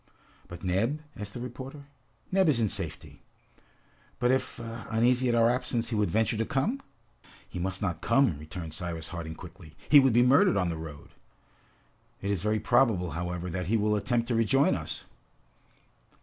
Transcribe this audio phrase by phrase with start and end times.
[0.47, 1.85] "But Neb?" asked the reporter.
[2.31, 3.21] "Neb is in safety."
[4.17, 6.81] "But if, uneasy at our absence, he would venture to come?"
[7.47, 9.75] "He must not come!" returned Cyrus Harding quickly.
[9.89, 11.09] "He would be murdered on the road!"
[12.19, 15.03] "It is very probable, however, that he will attempt to rejoin us!"